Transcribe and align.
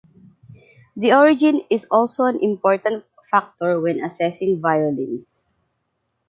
The 0.97 1.13
origin 1.13 1.61
is 1.69 1.85
also 1.91 2.23
an 2.23 2.39
important 2.43 3.05
factor 3.29 3.79
when 3.79 4.03
assessing 4.03 4.59
violins. 4.59 5.45